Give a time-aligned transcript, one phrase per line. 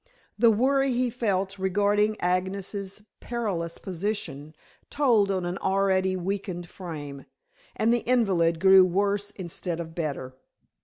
[0.35, 4.55] The worry he felt regarding Agnes's perilous position
[4.89, 7.25] told on an already weakened frame,
[7.75, 10.33] and the invalid grew worse instead of better.